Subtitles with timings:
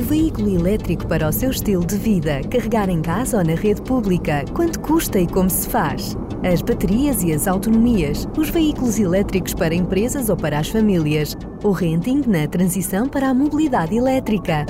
[0.00, 3.82] O veículo elétrico para o seu estilo de vida, carregar em casa ou na rede
[3.82, 6.16] pública, quanto custa e como se faz?
[6.42, 11.70] As baterias e as autonomias, os veículos elétricos para empresas ou para as famílias, o
[11.70, 14.64] renting na transição para a mobilidade elétrica.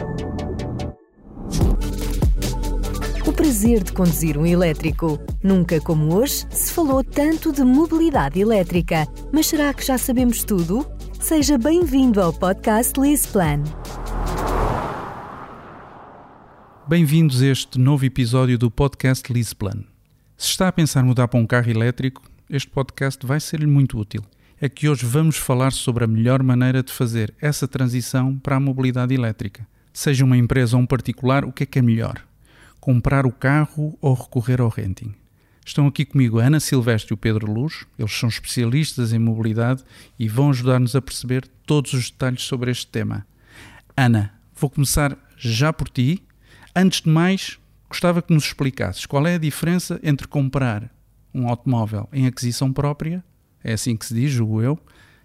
[3.25, 5.17] O prazer de conduzir um elétrico.
[5.45, 9.07] Nunca como hoje se falou tanto de mobilidade elétrica.
[9.31, 10.85] Mas será que já sabemos tudo?
[11.21, 13.63] Seja bem-vindo ao podcast Lisplan.
[16.91, 19.85] Bem-vindos a este novo episódio do podcast Lisplan.
[20.37, 24.25] Se está a pensar mudar para um carro elétrico, este podcast vai ser-lhe muito útil.
[24.61, 28.61] É que hoje vamos falar sobre a melhor maneira de fazer essa transição para a
[28.61, 29.65] mobilidade elétrica.
[29.93, 32.27] Seja uma empresa ou um particular, o que é que é melhor?
[32.81, 35.15] Comprar o carro ou recorrer ao renting?
[35.65, 39.85] Estão aqui comigo a Ana Silvestre e o Pedro Luz, eles são especialistas em mobilidade
[40.19, 43.25] e vão ajudar-nos a perceber todos os detalhes sobre este tema.
[43.97, 46.21] Ana, vou começar já por ti.
[46.75, 50.89] Antes de mais, gostava que nos explicasses qual é a diferença entre comprar
[51.35, 53.25] um automóvel em aquisição própria,
[53.65, 54.79] é assim que se diz, julgo eu,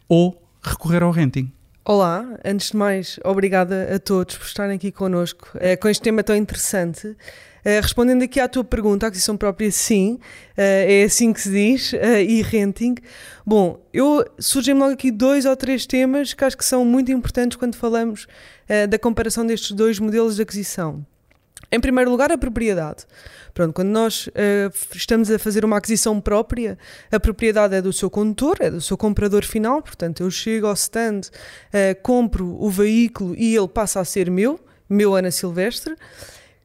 [0.10, 1.52] ou recorrer ao renting.
[1.84, 6.24] Olá, antes de mais, obrigada a todos por estarem aqui connosco é, com este tema
[6.24, 7.10] tão interessante.
[7.10, 10.20] Uh, respondendo aqui à tua pergunta, a aquisição própria, sim, uh,
[10.58, 11.94] é assim que se diz,
[12.28, 12.96] e renting.
[13.46, 17.56] Bom, eu surgem logo aqui dois ou três temas que acho que são muito importantes
[17.56, 18.26] quando falamos
[18.90, 21.06] da comparação destes dois modelos de aquisição.
[21.72, 23.06] Em primeiro lugar, a propriedade.
[23.54, 24.30] Pronto, quando nós
[24.94, 26.78] estamos a fazer uma aquisição própria,
[27.12, 30.74] a propriedade é do seu condutor, é do seu comprador final, portanto, eu chego ao
[30.74, 31.22] stand,
[32.04, 35.96] compro o veículo e ele passa a ser meu, meu Ana Silvestre.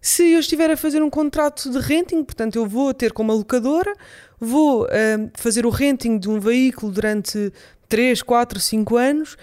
[0.00, 3.94] Se eu estiver a fazer um contrato de renting, portanto, eu vou ter como locadora,
[4.38, 4.88] vou uh,
[5.34, 7.52] fazer o renting de um veículo durante
[7.86, 9.36] 3, 4, 5 anos, uh,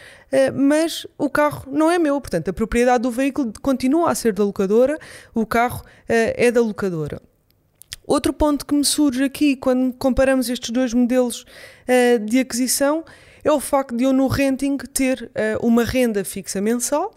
[0.54, 4.44] mas o carro não é meu, portanto, a propriedade do veículo continua a ser da
[4.44, 4.98] locadora,
[5.34, 7.22] o carro uh, é da locadora.
[8.06, 11.46] Outro ponto que me surge aqui quando comparamos estes dois modelos
[12.26, 13.04] de aquisição
[13.44, 15.30] é o facto de eu no renting ter
[15.62, 17.14] uma renda fixa mensal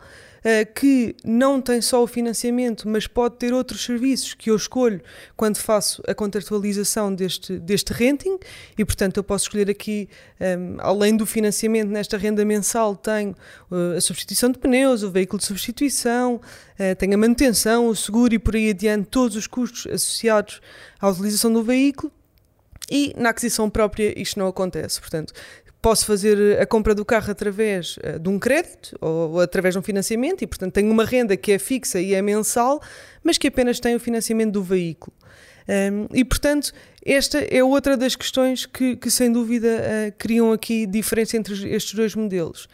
[0.75, 5.01] que não tem só o financiamento, mas pode ter outros serviços que eu escolho
[5.37, 8.39] quando faço a contratualização deste, deste renting
[8.79, 10.09] e, portanto, eu posso escolher aqui,
[10.41, 13.35] um, ehm, além do financiamento nesta renda mensal, tenho
[13.71, 18.35] uh, a substituição de pneus, o veículo de substituição, uh, tenho a manutenção, o seguro
[18.35, 20.61] e por aí adiante, todos os custos associados
[20.99, 22.13] à utilização do veículo.
[22.91, 25.01] E na aquisição própria isto não acontece.
[25.01, 25.33] Portanto,
[25.81, 29.83] posso fazer a compra do carro através uh, de um crédito ou, através de um
[29.83, 32.81] financiamento e, portanto, tenho uma renda que é fixa e é mensal,
[33.23, 35.17] mas que apenas tem o financiamento do veículo.
[36.13, 36.73] E, portanto,
[37.05, 41.95] esta é outra das questões que, que sem dúvida, uh, criam aqui diferença entre estes
[41.95, 42.69] dois modelos.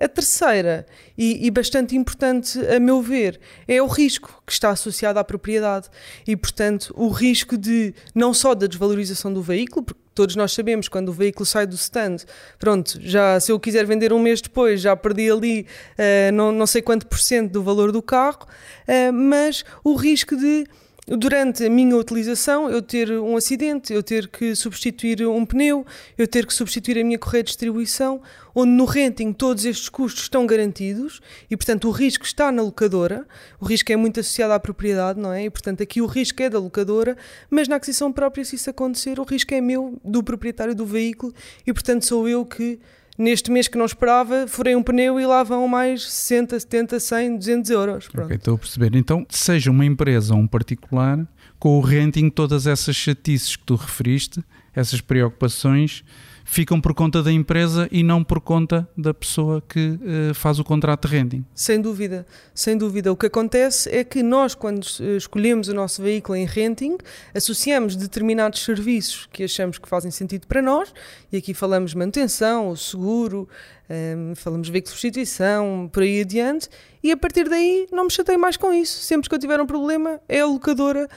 [0.00, 0.86] A terceira,
[1.16, 5.88] e, e, bastante importante a meu ver, é o risco que está associado à propriedade
[6.24, 10.88] e, portanto, o risco de não só da desvalorização do veículo, porque todos nós sabemos
[10.88, 12.16] quando o veículo sai do stand,
[12.58, 15.64] pronto, já se eu quiser vender um mês depois, já perdi ali
[15.96, 20.36] uh, não, não sei quanto por cento do valor do carro, uh, mas o risco
[20.36, 20.66] de
[21.16, 25.86] durante a minha utilização, eu ter um acidente, eu ter que substituir um pneu,
[26.16, 28.20] eu ter que substituir a minha correia de distribuição,
[28.54, 31.20] onde no renting todos estes custos estão garantidos
[31.50, 33.26] e, portanto, o risco está na locadora,
[33.60, 35.44] o risco é muito associado à propriedade, não é?
[35.44, 37.16] E, portanto, aqui o risco é da locadora,
[37.48, 41.32] mas na aquisição própria, se isso acontecer, o risco é meu, do proprietário do veículo
[41.66, 42.78] e, portanto, sou eu que
[43.18, 47.36] neste mês que não esperava, furei um pneu e lá vão mais 60, 70, 100,
[47.38, 48.08] 200 euros.
[48.08, 48.26] Pronto.
[48.26, 48.94] Ok, estou a perceber.
[48.94, 51.26] Então, seja uma empresa ou um particular,
[51.58, 54.42] com o renting, todas essas chatices que tu referiste,
[54.74, 56.04] essas preocupações,
[56.48, 60.64] ficam por conta da empresa e não por conta da pessoa que uh, faz o
[60.64, 61.44] contrato de renting.
[61.54, 63.12] Sem dúvida, sem dúvida.
[63.12, 64.86] O que acontece é que nós, quando
[65.18, 66.96] escolhemos o nosso veículo em renting,
[67.34, 70.92] associamos determinados serviços que achamos que fazem sentido para nós,
[71.30, 73.46] e aqui falamos manutenção, o seguro,
[73.90, 76.70] um, ehm, falamos veículo de substituição, por aí adiante,
[77.02, 79.02] e a partir daí não me chatei mais com isso.
[79.02, 81.08] Sempre que eu tiver um problema, é a locadora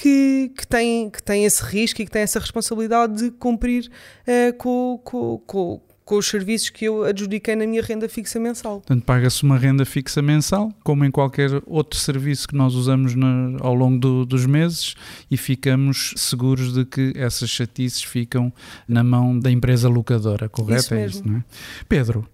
[0.00, 3.90] que, que, tem, que tem esse risco e que tem essa responsabilidade de cumprir
[4.26, 8.80] uh, com, com, com, com os serviços que eu adjudiquei na minha renda fixa mensal.
[8.80, 13.58] Portanto, paga-se uma renda fixa mensal, como em qualquer outro serviço que nós usamos na,
[13.60, 14.94] ao longo do, dos meses
[15.30, 18.50] e ficamos seguros de que essas chatices ficam
[18.88, 20.80] na mão da empresa locadora, correto?
[20.80, 21.44] Isso é isso, não é?
[21.86, 22.26] Pedro,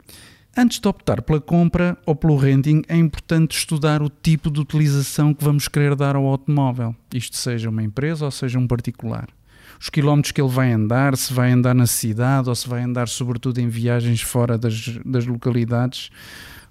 [0.59, 5.35] Antes de optar pela compra ou pelo renting, é importante estudar o tipo de utilização
[5.35, 9.29] que vamos querer dar ao automóvel, isto seja uma empresa ou seja um particular.
[9.79, 13.07] Os quilómetros que ele vai andar, se vai andar na cidade ou se vai andar
[13.07, 16.11] sobretudo em viagens fora das, das localidades.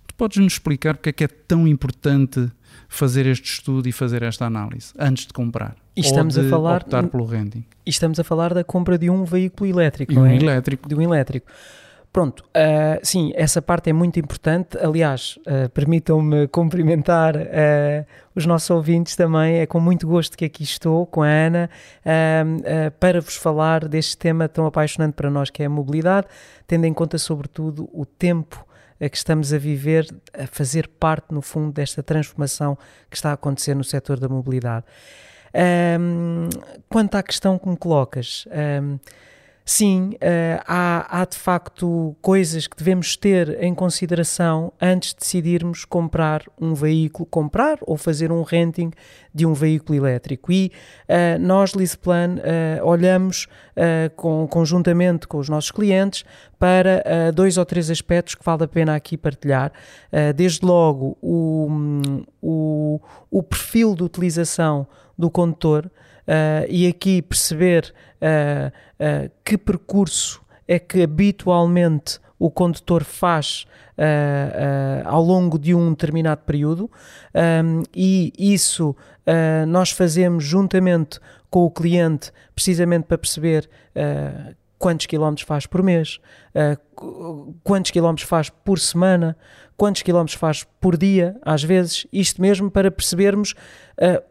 [0.08, 2.52] Tu podes nos explicar porque é que é tão importante
[2.90, 5.76] fazer este estudo e fazer esta análise antes de comprar?
[5.96, 7.64] E estamos ou de a falar optar pelo renting.
[7.86, 10.36] E estamos a falar da compra de um veículo elétrico, E não um é?
[10.36, 10.90] elétrico.
[10.90, 11.52] De um elétrico.
[12.15, 14.77] Pronto, ah, sim, essa parte é muito importante.
[14.77, 19.57] Aliás, ah, permitam-me cumprimentar ah, os nossos ouvintes também.
[19.57, 21.69] É com muito gosto que aqui estou com a Ana
[22.06, 26.27] ah, para vos falar deste tema tão apaixonante para nós que é a mobilidade,
[26.65, 28.65] tendo em conta, sobretudo, o tempo
[28.97, 32.77] que estamos a viver, a fazer parte, no fundo, desta transformação
[33.09, 34.85] que está a acontecer no setor da mobilidade.
[35.53, 36.47] Ahm,
[36.88, 39.00] quanto à questão que me colocas, ahm,
[39.65, 45.83] sim, ah, há, há de facto coisas que devemos ter em consideração antes de decidirmos
[45.83, 48.91] comprar um veículo, comprar ou fazer um renting
[49.33, 50.51] de um veículo elétrico.
[50.51, 50.71] E
[51.09, 56.23] ah, nós, Lisplan, ah, olhamos ah, com, conjuntamente com os nossos clientes
[56.57, 59.71] para dois ou três aspectos que vale a pena aqui partilhar.
[60.35, 61.67] Desde logo, o,
[62.41, 65.91] o, o perfil de utilização do condutor
[66.27, 73.66] uh, e aqui perceber uh, uh, que percurso é que habitualmente o condutor faz
[75.06, 76.92] ao longo de um determinado período.
[77.63, 78.94] Um, e isso
[79.69, 81.18] nós fazemos juntamente
[81.50, 83.69] com o cliente precisamente para perceber
[84.77, 86.19] quantos quilómetros faz por mês,
[87.63, 89.38] quantos quilómetros faz por semana,
[89.77, 93.54] quantos quilómetros faz por dia, às vezes, isto mesmo para percebermos
[93.98, 94.22] uh,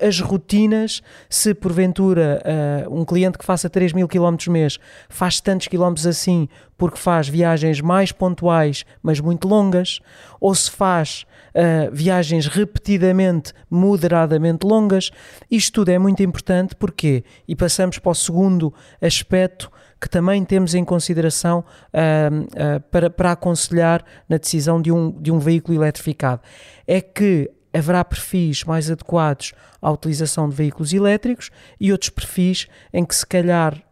[0.00, 2.42] as rotinas, se porventura
[2.86, 4.78] uh, um cliente que faça 3 mil km mês
[5.08, 6.48] faz tantos quilómetros assim
[6.78, 10.00] porque faz viagens mais pontuais, mas muito longas,
[10.40, 11.24] ou se faz
[11.54, 15.10] uh, viagens repetidamente, moderadamente longas,
[15.50, 17.24] isto tudo é muito importante, porquê?
[17.48, 24.04] E passamos para o segundo aspecto que também temos em consideração uh, para, para aconselhar
[24.28, 26.42] na decisão de um, de um veículo eletrificado.
[26.86, 33.04] É que haverá perfis mais adequados à utilização de veículos elétricos e outros perfis em
[33.04, 33.82] que, se calhar,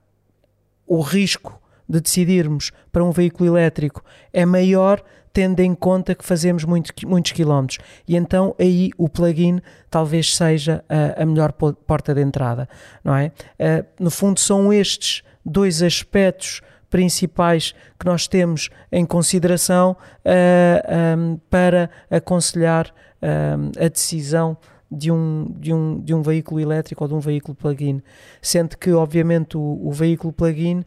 [0.86, 4.02] o risco de decidirmos para um veículo elétrico
[4.32, 5.02] é maior,
[5.32, 7.78] tendo em conta que fazemos muito, muitos quilómetros.
[8.06, 9.60] E então aí o plug-in
[9.90, 12.68] talvez seja a, a, melhor porta de entrada,
[13.02, 13.32] não é?
[13.58, 16.62] Uh, no fundo, são estes dois aspectos
[16.94, 24.56] principais que nós temos em consideração uh, um, para aconselhar uh, a decisão
[24.88, 28.00] de um, de, um, de um veículo elétrico ou de um veículo plug-in.
[28.40, 30.84] Sendo que, obviamente, o, o veículo plug-in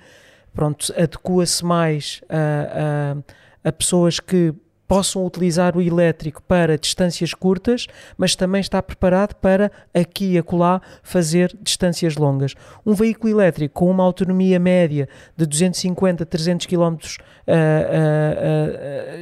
[0.95, 3.17] adequa-se mais a,
[3.65, 4.55] a, a pessoas que
[4.87, 7.87] possam utilizar o elétrico para distâncias curtas,
[8.17, 12.53] mas também está preparado para aqui e acolá fazer distâncias longas.
[12.85, 16.97] Um veículo elétrico com uma autonomia média de 250 300 km uh, uh,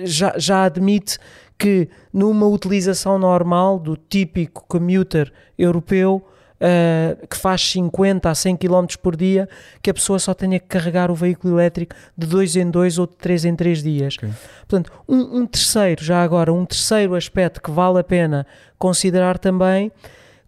[0.03, 1.17] uh, já, já admite
[1.57, 6.23] que numa utilização normal do típico commuter europeu
[6.55, 9.47] Uh, que faz 50 a 100 km por dia,
[9.81, 13.05] que a pessoa só tenha que carregar o veículo elétrico de 2 em 2 ou
[13.07, 14.15] de 3 em 3 dias.
[14.15, 14.29] Okay.
[14.59, 18.47] Portanto, um, um, terceiro, já agora, um terceiro aspecto que vale a pena
[18.79, 19.91] considerar também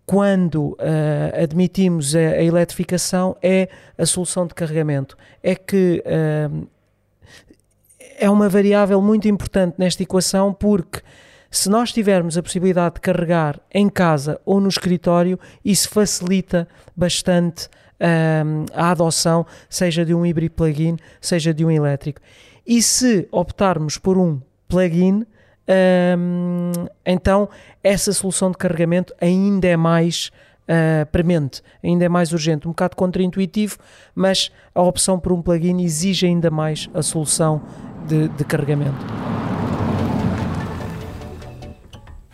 [0.06, 3.68] quando uh, admitimos a, a, eletrificação é
[3.98, 5.18] a solução de carregamento.
[5.44, 6.68] É que uh,
[8.18, 11.02] é uma variável muito importante nesta equação porque
[11.50, 17.70] se nós tivermos a possibilidade de carregar em casa ou no escritório, isso facilita bastante
[18.00, 22.22] um, a adoção, seja de um híbrido plug-in, seja de um elétrico.
[22.66, 25.26] E se optarmos por um plug-in,
[26.18, 26.72] um,
[27.06, 27.50] então
[27.84, 30.32] essa solução de carregamento ainda é mais
[30.68, 33.78] uh, premente, ainda é mais urgente, um bocado contraintuitivo,
[34.14, 37.62] mas a opção por um plug-in exige ainda mais a solução
[38.08, 39.06] de, de carregamento.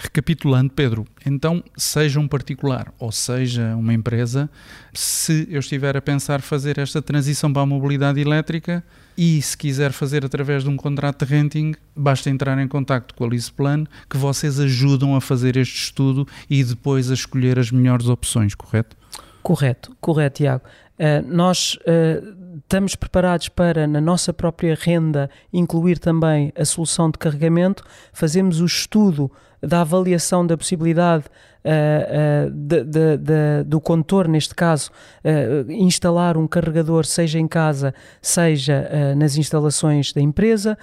[0.04, 4.50] Recapitulando, Pedro, então, seja um particular ou seja uma empresa,
[4.94, 8.84] se eu estiver a pensar fazer esta transição para a mobilidade elétrica
[9.18, 13.24] e se quiser fazer através de um contrato de renting, basta entrar em contato com
[13.24, 18.08] a Lisplan, que vocês ajudam a fazer este estudo e depois a escolher as melhores
[18.10, 18.98] opções, correto?
[19.42, 20.66] Correto, correto, Tiago.
[21.00, 27.18] Uh, nós uh, estamos preparados para, na nossa própria renda, incluir também a solução de
[27.18, 29.32] carregamento, fazemos o estudo
[29.64, 31.26] da avaliação da possibilidade
[31.64, 34.92] uh, uh, de, de, de, do condutor, neste caso,
[35.24, 40.78] uh, instalar um carregador, seja em casa, seja nas instalações da empresa,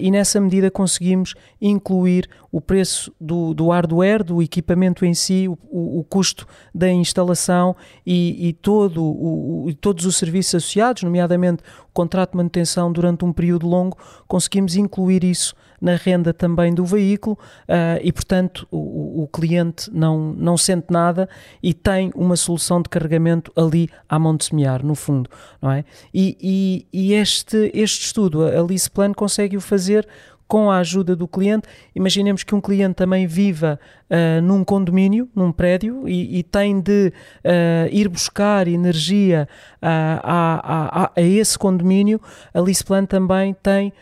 [0.00, 5.56] e nessa medida conseguimos incluir o preço do, do hardware, do equipamento em si, o,
[5.70, 7.74] o, custo da instalação
[8.04, 13.32] e, e todo o, todos os serviços associados, nomeadamente o contrato de manutenção durante um
[13.32, 13.96] período longo,
[14.28, 17.36] conseguimos incluir isso na renda também do veículo
[17.68, 21.28] uh, e, portanto, o, o, cliente não, não sente nada
[21.60, 25.28] e tem uma solução de carregamento ali à mão de semear, no fundo,
[25.60, 25.84] não é?
[26.14, 30.06] E, e, e este, este estudo, a Lease Plan, consegue o fazer
[30.52, 31.66] com a ajuda do cliente.
[31.96, 33.80] Imaginemos que um cliente também viva
[34.10, 37.10] uh, num condomínio, num prédio, e, e tem de
[37.42, 39.86] uh, ir buscar energia uh,
[40.22, 42.20] a, a, a, esse condomínio.
[42.52, 43.94] A Lisplan também tem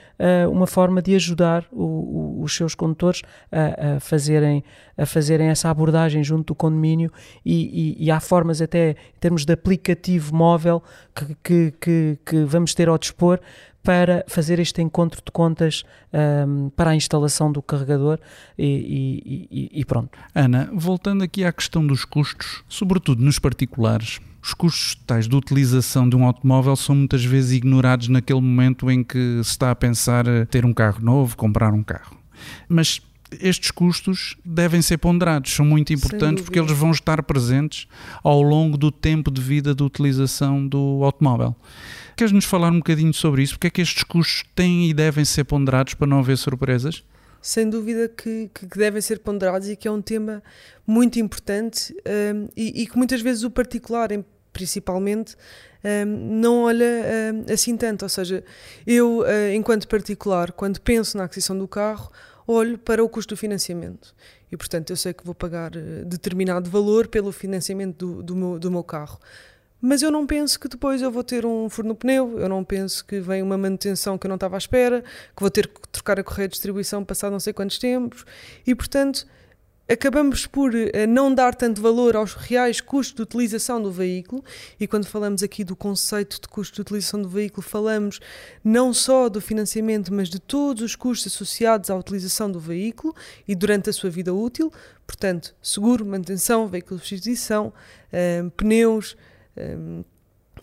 [0.53, 4.63] uma forma de ajudar o, o, os seus condutores a, a, fazerem,
[4.95, 7.11] a fazerem essa abordagem junto do condomínio
[7.43, 10.83] e, e, e há formas até em termos de aplicativo móvel
[11.15, 13.41] que, que, que, que vamos ter ao dispor
[13.83, 18.19] para fazer este encontro de contas um, para a instalação do carregador
[18.59, 20.19] e, e, e, pronto.
[20.35, 26.09] Ana, voltando aqui à questão dos custos, sobretudo nos particulares, os custos totais de utilização
[26.09, 30.25] de um automóvel são muitas vezes ignorados naquele momento em que se está a pensar
[30.51, 32.17] ter um carro novo, comprar um carro.
[32.69, 33.03] Mas
[33.41, 37.87] estes custos devem ser ponderados, são muito importantes porque eles vão estar presentes
[38.23, 41.55] ao longo do tempo de vida de utilização do automóvel.
[42.17, 43.55] Queres-nos falar um bocadinho sobre isso?
[43.55, 47.05] Porque é que estes custos têm e devem ser ponderados para não haver surpresas?
[47.41, 50.43] Sem dúvida que, que devem ser ponderados e que é um tema
[50.87, 51.95] muito importante
[52.35, 54.11] um, e, e, que muitas vezes o particular,
[54.53, 55.35] principalmente,
[55.83, 56.85] um, não olha
[57.33, 58.03] um, assim tanto.
[58.03, 58.45] Ou seja,
[58.87, 62.11] eu, uh, enquanto particular, quando penso na aquisição do carro,
[62.47, 64.15] olho para o custo do financiamento.
[64.51, 68.59] E, portanto, eu sei que vou pagar uh, determinado valor pelo financiamento do, do, meu,
[68.59, 69.19] do meu carro.
[69.81, 72.63] Mas eu não penso que depois eu vou ter um furo no pneu, eu não
[72.63, 75.03] penso que vem uma manutenção que eu não estava à espera,
[75.35, 78.27] que vou ter que trocar a correia de distribuição passado não sei quantos tempos.
[78.67, 79.27] E, portanto,
[79.91, 84.45] acabamos por eh, não dar tanto valor aos reais custos de utilização do veículo,
[84.79, 88.21] e quando falamos aqui do conceito de custo de utilização do veículo, falamos
[88.63, 93.15] não só do financiamento, mas de todos os custos associados à utilização do veículo
[93.49, 94.73] e durante a sua vida útil,
[95.07, 97.73] portanto, seguro, manutenção, veículo de substituição,
[98.13, 99.17] eh, pneus.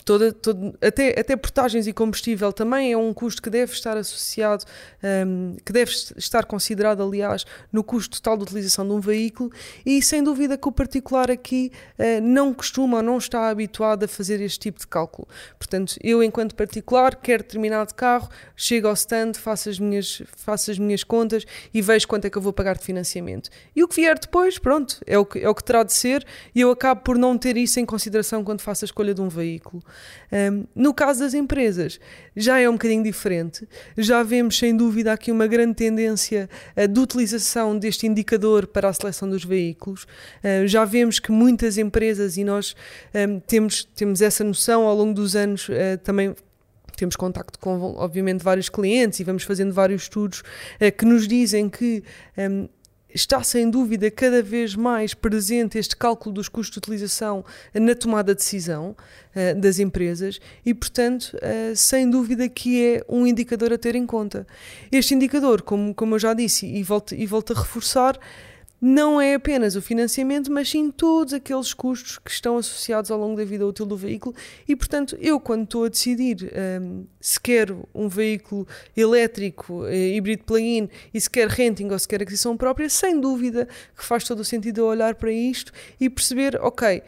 [0.08, 0.34] Toda,
[0.82, 4.64] até, até portagens e combustível também é um custo que deve estar associado,
[5.04, 9.52] um, que deve estar considerado, aliás, no custo total de utilização de um veículo
[9.86, 14.08] e sem dúvida que o particular aqui uh, não costuma ou não está habituado a
[14.08, 15.28] fazer este tipo de cálculo.
[15.60, 20.80] Portanto, eu, enquanto particular, quero determinado carro, chego ao stand, faço as minhas, faço as
[20.80, 23.50] minhas contas e vejo quanto é que eu vou pagar de financiamento.
[23.76, 26.26] E o que vier depois, pronto, é o que, é o que terá de ser
[26.56, 29.28] e eu acabo por não ter isso em consideração quando faço a escolha de um
[29.28, 29.84] veículo.
[30.32, 32.00] Um, no caso das empresas,
[32.36, 33.68] já é um bocadinho diferente.
[33.98, 38.94] Já vemos, sem dúvida, aqui uma grande tendência uh, de utilização deste indicador para a
[38.94, 40.04] seleção dos veículos.
[40.04, 42.76] Uh, já vemos que muitas empresas, e nós
[43.14, 46.36] um, temos, temos essa noção ao longo dos anos, uh, também
[46.96, 51.70] temos contacto com, obviamente, vários clientes e vamos fazendo vários estudos uh, que nos dizem
[51.70, 52.04] que
[53.14, 58.34] está sem dúvida cada vez mais presente este cálculo dos custos de utilização na tomada
[58.34, 58.96] de decisão
[59.36, 64.06] uh, das empresas e, portanto, uh, sem dúvida que é um indicador a ter em
[64.06, 64.46] conta.
[64.92, 68.20] Este indicador, como, como eu já disse e volto, e volto a reforçar,
[68.80, 73.36] não é apenas o financiamento, mas sim todos aqueles custos que estão associados ao longo
[73.36, 74.36] da vida útil do veículo.
[74.68, 80.44] E, portanto, eu, quando estou a decidir um, se quero um veículo elétrico, uh, híbrido
[80.44, 83.68] plug-in, e se quer renting ou se quer aquisição própria, sem dúvida
[83.98, 87.02] que faz todo o sentido eu olhar para isto e perceber, ok,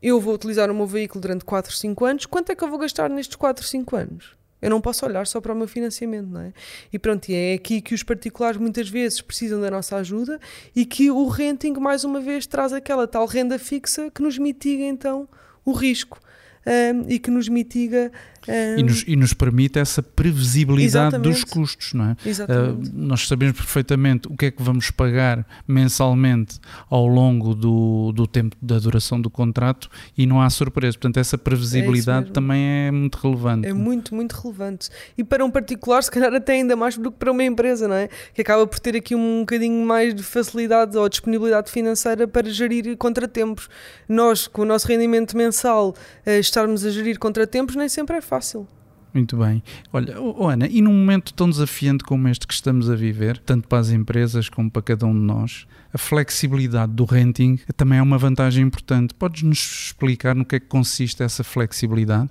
[0.00, 2.78] eu vou utilizar o meu veículo durante 4, 5 anos, quanto é que eu vou
[2.78, 4.36] gastar nestes 4, 5 anos?
[4.60, 6.52] Eu não posso olhar só para o meu financiamento, não é?
[6.92, 10.40] E pronto, é aqui que os particulares muitas vezes precisam da nossa ajuda
[10.74, 14.84] e que o renting, mais uma vez, traz aquela tal renda fixa que nos mitiga
[14.84, 15.28] então
[15.64, 16.18] o risco
[16.66, 18.10] um, e que nos mitiga
[18.48, 21.28] e, nos, e, nos, permite essa previsibilidade Exatamente.
[21.28, 22.12] dos custos, não é?
[22.12, 28.26] Uh, nós sabemos perfeitamente o que é que vamos pagar mensalmente ao longo do, do
[28.26, 30.96] tempo da duração do contrato e não há surpresa.
[30.96, 33.66] Portanto, essa previsibilidade é também é muito relevante.
[33.66, 34.90] É muito, muito relevante.
[35.18, 37.96] E para um particular, se calhar até ainda mais do que para uma empresa, não
[37.96, 38.08] é?
[38.32, 42.96] Que acaba por ter aqui um bocadinho mais de facilidade ou disponibilidade financeira para gerir
[42.96, 43.68] contratempos.
[44.08, 48.35] Nós, com o nosso rendimento mensal, uh, estarmos a gerir contratempos nem sempre é fácil
[48.36, 48.66] fácil.
[49.14, 49.62] Muito bem.
[49.92, 53.66] Olha, oh Ana, e num momento tão desafiante como este que estamos a viver, tanto
[53.66, 58.02] para as empresas como para cada um de nós, a flexibilidade do renting também é
[58.02, 59.14] uma vantagem importante.
[59.14, 62.28] Podes-nos explicar no que é que consiste essa flexibilidade?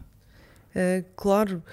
[0.75, 1.63] É, claro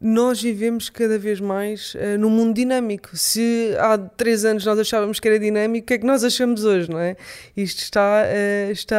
[0.00, 3.10] nós vivemos cada vez mais uh, num mundo dinâmico.
[3.14, 6.64] Se há três anos nós achávamos que era dinâmico, o que é que nós achamos
[6.64, 7.16] hoje, não é?
[7.56, 8.96] Isto está, uh, está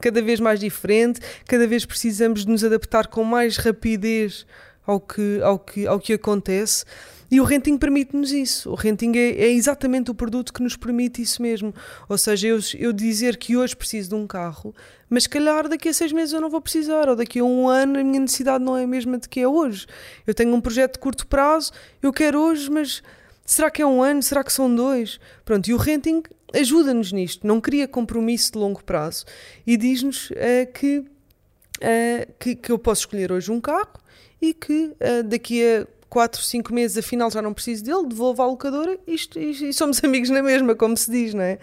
[0.00, 4.46] cada vez mais diferente, cada vez precisamos de nos adaptar com mais rapidez
[4.86, 6.84] ao que, ao que, ao que acontece.
[7.30, 8.70] E o renting permite-nos isso.
[8.70, 11.74] O renting é, é, exatamente o produto que nos permite isso mesmo.
[12.08, 14.74] Ou seja, eu, eu dizer que hoje preciso de um carro,
[15.10, 17.98] mas calhar daqui a seis meses eu não vou precisar, ou daqui a um ano
[17.98, 19.86] a minha necessidade não é a mesma de que é hoje.
[20.26, 23.02] Eu tenho um projeto de curto prazo, eu quero hoje, mas
[23.44, 24.22] será que é um ano?
[24.22, 25.18] Será que são dois?
[25.44, 26.22] Pronto, e o renting
[26.54, 29.24] ajuda-nos nisto, não cria compromisso de longo prazo
[29.66, 33.98] e diz-nos uh, que, uh, que, que, eu posso escolher hoje um carro
[34.40, 38.46] e que uh, daqui a 4, 5 meses afinal já não preciso dele, devolvo à
[38.46, 41.58] locadora isto, e, e somos amigos na mesma, como se diz, não é?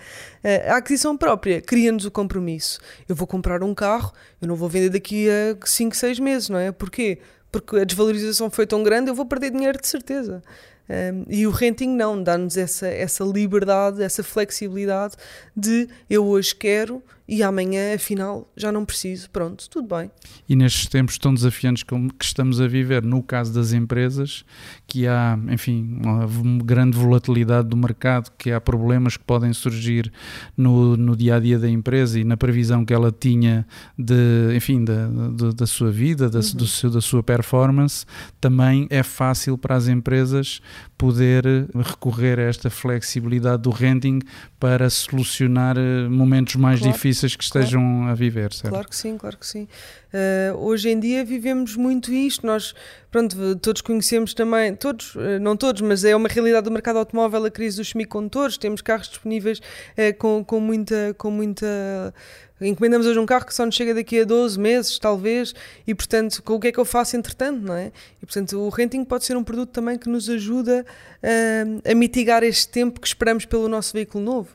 [0.68, 2.80] A aquisição própria cria-nos o compromisso.
[3.08, 6.60] Eu vou comprar um carro, eu não vou vender daqui a 5, 6 meses, não
[6.60, 6.72] é?
[6.72, 7.20] Porquê?
[7.52, 10.42] Porque a desvalorização foi tão grande, eu vou perder dinheiro de certeza.
[10.90, 15.16] Um, e o renting não, dá-nos essa, essa liberdade, essa flexibilidade
[15.56, 19.30] de eu hoje quero e amanhã, afinal, já não preciso.
[19.30, 20.12] Pronto, tudo bem.
[20.48, 24.44] E nestes tempos tão desafiantes como que estamos a viver, no caso das empresas,
[24.86, 26.27] que há, enfim, uma
[26.63, 30.12] grande volatilidade do mercado, que há problemas que podem surgir
[30.58, 33.65] no, no dia a dia da empresa e na previsão que ela tinha
[33.98, 36.56] de, enfim, da, da, da sua vida, da, uhum.
[36.56, 38.06] do seu, da sua performance,
[38.42, 40.62] também é fácil para as empresas
[40.98, 44.20] poder recorrer a esta flexibilidade do renting
[44.60, 48.12] para solucionar eh, momentos mais claro, difíceis que estejam claro.
[48.12, 48.72] a viver, certo?
[48.72, 49.67] Claro que sim, claro que sim.
[50.13, 52.74] Uh, hoje em dia vivemos muito isto, nós,
[53.12, 57.46] pronto, todos conhecemos também, todos, uh, não todos, mas é uma realidade do mercado automóvel
[57.46, 62.13] a crise dos semicondutores, temos carros disponíveis uh, com, com muita, com muita
[62.62, 65.53] encomendamos hoje um carro que só nos chega daqui a 12 meses, talvez,
[65.86, 67.91] e portanto, o que é que eu faço entretanto, não é?
[68.22, 70.86] E portanto, o renting pode ser um produto também que nos ajuda
[71.22, 74.50] uh, a mitigar este tempo que esperamos pelo nosso veículo novo.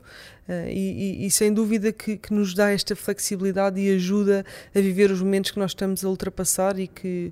[0.49, 0.71] Uh, e,
[1.21, 4.43] e, e, sem dúvida que, que, nos dá esta flexibilidade e ajuda
[4.75, 7.31] a viver os momentos que nós estamos a ultrapassar e que,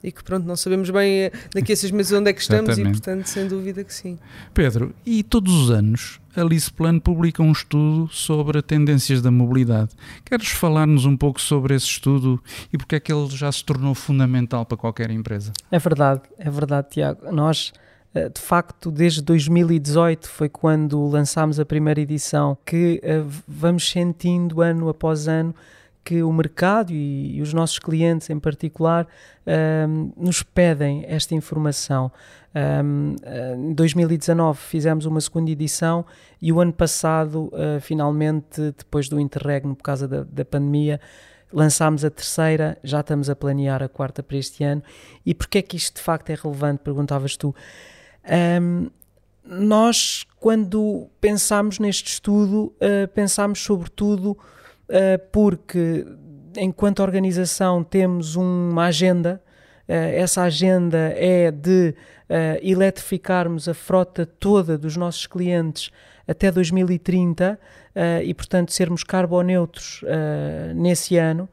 [0.00, 2.78] e que pronto, não sabemos bem eh, daqui a seis meses onde é que estamos
[2.78, 4.16] e portanto sem dúvida que sim.
[4.54, 9.90] Pedro, e todos os anos a Lisplan publica um estudo sobre tendências da mobilidade.
[10.24, 12.40] Queres falar-nos um pouco sobre esse estudo
[12.72, 15.52] e porque é que ele já se tornou fundamental para qualquer empresa?
[15.68, 17.32] É verdade, é verdade Tiago.
[17.32, 23.88] Nós eh, de facto, desde 2018 foi quando lançámos a primeira edição, que eh, vamos
[23.88, 25.54] sentindo ano após ano
[26.04, 29.06] que o mercado e, os nossos clientes em particular
[29.88, 32.10] um, nos pedem esta informação.
[32.84, 33.14] Um,
[33.68, 36.04] em 2019 fizemos uma segunda edição
[36.40, 41.00] e o ano passado, finalmente, depois do interregno por causa da, da pandemia,
[41.52, 44.82] lançámos a terceira, já estamos a planear a quarta para este ano.
[45.24, 46.80] E porquê é que isto de facto é relevante?
[46.82, 47.54] Perguntavas tu.
[48.60, 48.90] Um,
[49.44, 54.38] nós, quando pensámos neste estudo, uh, pensámos sobretudo
[54.94, 56.06] eh, porque
[56.54, 59.42] enquanto organização temos uma agenda,
[59.88, 61.94] eh, essa agenda é de
[62.28, 65.90] eh, eletrificarmos a frota toda dos nossos clientes
[66.28, 67.58] até 2030
[68.24, 70.02] e, portanto, sermos carboneutros
[70.74, 71.48] nesse ano.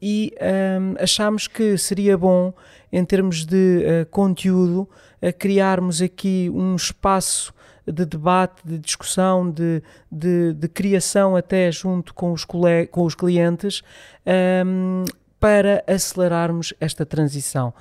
[0.00, 0.32] E
[0.98, 2.52] achamos que seria bom,
[2.92, 4.88] em termos de conteúdo,
[5.38, 7.52] criarmos aqui um espaço
[7.86, 13.82] de debate, de discussão, de, de, de criação até junto com os, com os clientes
[14.66, 15.04] um,
[15.38, 17.72] para acelerarmos esta transição.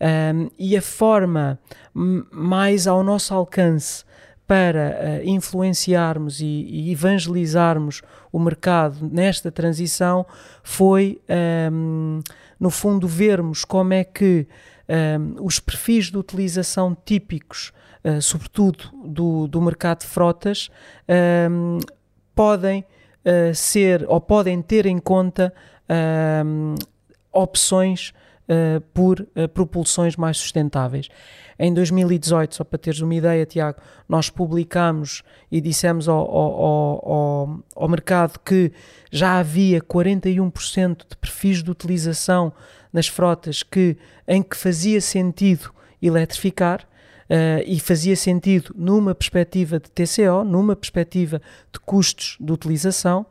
[0.00, 1.58] Um, e a forma
[1.94, 4.04] mais ao nosso alcance
[4.46, 10.26] para uh, influenciarmos e, e, evangelizarmos o mercado nesta transição
[10.62, 11.20] foi,
[11.72, 12.20] um,
[12.60, 14.46] no fundo, vermos como é que
[15.18, 17.72] um, os perfis de utilização típicos
[18.04, 20.70] uh, sobretudo do, do mercado de frotas,
[21.50, 21.78] um,
[22.34, 22.84] podem
[23.24, 25.52] uh, ser ou podem ter em conta
[27.30, 28.14] opções
[28.48, 31.08] uh, por propulsões mais sustentáveis.
[31.58, 33.78] Em 2018, só para teres uma ideia, Tiago,
[34.08, 38.72] nós publicamos e dissemos ao, ao, ao, ao mercado que
[39.10, 42.52] já havia 41% de perfis de utilização
[42.92, 46.86] nas frotas que, em que fazia sentido eletrificar
[47.24, 51.40] uh, e fazia sentido numa perspectiva de TCO, numa perspectiva
[51.72, 53.26] de custos de utilização.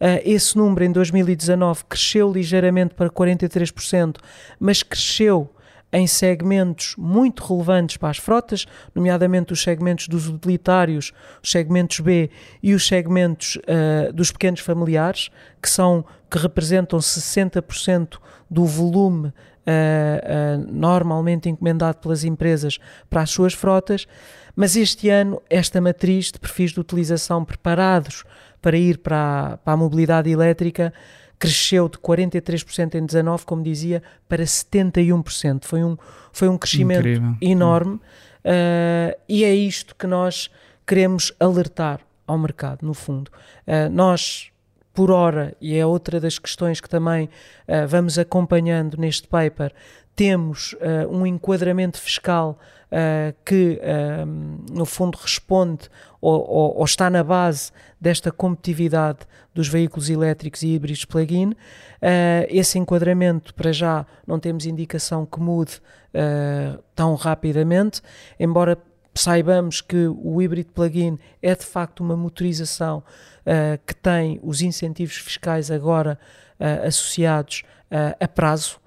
[0.00, 4.16] Uh, esse número em 2019 cresceu ligeiramente para 43%,
[4.60, 5.50] mas cresceu
[5.92, 12.30] em segmentos muito relevantes para as frotas, nomeadamente os segmentos dos utilitários, os segmentos B
[12.62, 15.30] e os segmentos uh, dos pequenos familiares,
[15.62, 18.18] que são que representam 60%
[18.50, 24.06] do volume uh, uh, normalmente encomendado pelas empresas para as suas frotas,
[24.54, 28.24] mas este ano esta matriz de perfis de utilização preparados
[28.60, 30.92] para ir para a, para a mobilidade elétrica
[31.38, 35.64] cresceu de 43% em 19, como dizia, para 71%.
[35.64, 35.96] Foi um,
[36.32, 37.36] foi um crescimento Incrível.
[37.40, 40.50] enorme uh, e é isto que nós
[40.86, 43.30] queremos alertar ao mercado, no fundo.
[43.66, 44.50] Uh, nós,
[44.92, 49.72] por hora, e é outra das questões que também uh, vamos acompanhando neste paper,
[50.16, 50.74] temos
[51.08, 52.58] um enquadramento fiscal
[53.44, 53.80] que,
[54.68, 55.88] no fundo, responde
[56.20, 59.20] ou, ou, ou, está na base desta competitividade
[59.54, 61.54] dos veículos elétricos e híbridos plug-in.
[62.48, 65.80] esse enquadramento, para já, não temos indicação que mude
[66.94, 68.00] tão rapidamente,
[68.38, 68.78] embora
[69.14, 73.02] saibamos que o híbrido plug-in é de facto uma motorização
[73.86, 76.18] que tem os incentivos fiscais agora
[76.84, 77.62] associados
[78.20, 78.80] a prazo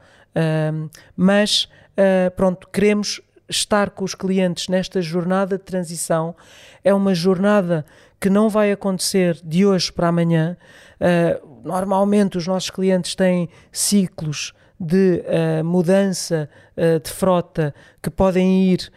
[1.16, 1.68] mas
[1.98, 6.36] uh, pronto, queremos estar com os clientes nesta jornada de transição.
[6.84, 7.86] É uma jornada
[8.20, 10.58] que não vai acontecer de hoje para amanhã.
[11.00, 18.72] Uh, normalmente os nossos clientes têm ciclos de uh, mudança uh, de frota que podem
[18.72, 18.92] ir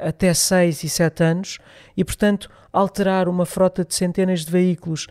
[0.00, 1.58] até 6 e 7 anos
[1.96, 5.08] e, portanto, alterar uma frota de centenas de veículos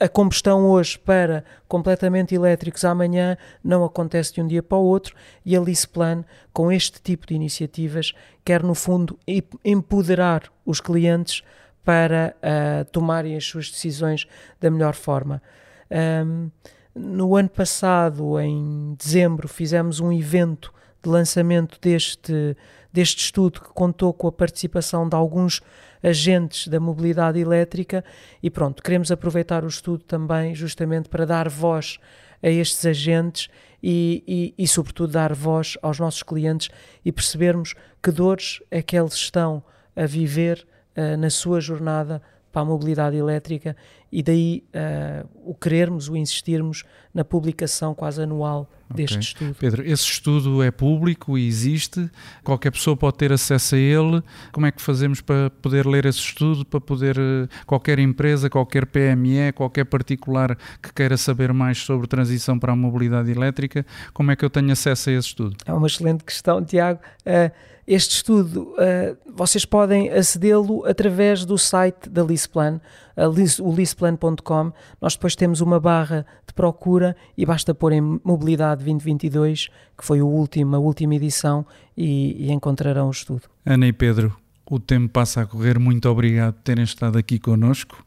[0.00, 5.14] a combustão hoje para completamente elétricos amanhã não acontece de um dia para o outro
[5.44, 8.12] e a Lisplan, com este tipo de iniciativas,
[8.44, 9.18] quer no fundo
[9.64, 11.42] empoderar os clientes
[11.84, 14.26] para uh, tomarem as suas decisões
[14.60, 15.42] da melhor forma.
[15.90, 16.50] Um,
[16.94, 22.56] no ano passado, em dezembro, fizemos um evento de lançamento deste,
[22.92, 25.60] deste estudo que contou com a participação de alguns
[26.02, 28.04] agentes da mobilidade elétrica
[28.42, 31.98] e pronto, queremos aproveitar o estudo também justamente para dar voz
[32.42, 33.48] a estes agentes
[33.82, 34.22] e,
[34.56, 36.68] e, e sobretudo dar voz aos nossos clientes
[37.04, 39.62] e percebermos que dores é que eles estão
[39.96, 42.20] a viver uh, na sua jornada
[42.52, 43.76] para a mobilidade elétrica
[44.14, 49.26] e daí uh, o querermos, o insistirmos na publicação quase anual deste okay.
[49.26, 49.56] estudo.
[49.58, 52.08] Pedro, esse estudo é público e existe,
[52.44, 54.22] qualquer pessoa pode ter acesso a ele.
[54.52, 58.86] Como é que fazemos para poder ler esse estudo, para poder, eh, qualquer empresa, qualquer
[58.86, 64.36] PME, qualquer particular que queira saber mais sobre transição para a mobilidade elétrica, como é
[64.36, 65.56] que eu tenho acesso a esse estudo?
[65.66, 67.00] É uma excelente questão, Tiago.
[67.26, 67.50] Uh,
[67.86, 72.80] este estudo, uh, vocês podem acedê-lo através do site da Lisplan,
[73.16, 74.72] o lisplan.com.
[75.00, 80.20] Nós depois temos uma barra de procura e basta pôr em Mobilidade 2022, que foi
[80.20, 83.42] o último, a última edição, e, e encontrarão o estudo.
[83.64, 84.36] Ana e Pedro,
[84.68, 85.78] o tempo passa a correr.
[85.78, 88.04] Muito obrigado por terem estado aqui connosco.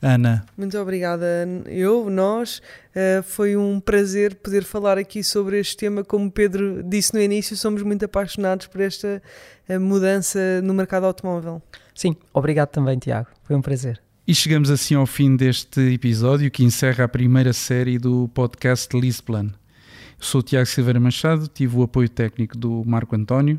[0.00, 0.44] Ana.
[0.56, 1.26] Muito obrigada,
[1.66, 2.60] eu, nós.
[2.94, 6.04] Uh, foi um prazer poder falar aqui sobre este tema.
[6.04, 9.22] Como Pedro disse no início, somos muito apaixonados por esta
[9.68, 11.62] uh, mudança no mercado automóvel.
[11.94, 13.28] Sim, obrigado também, Tiago.
[13.42, 14.05] Foi um prazer.
[14.26, 19.50] E chegamos assim ao fim deste episódio que encerra a primeira série do podcast Lisplan.
[20.18, 23.56] Sou Tiago Silveira Machado, tive o apoio técnico do Marco António.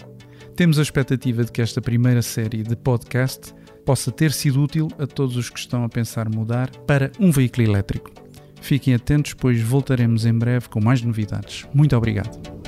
[0.57, 3.53] Temos a expectativa de que esta primeira série de podcast
[3.85, 7.65] possa ter sido útil a todos os que estão a pensar mudar para um veículo
[7.65, 8.11] elétrico.
[8.59, 11.65] Fiquem atentos, pois voltaremos em breve com mais novidades.
[11.73, 12.66] Muito obrigado.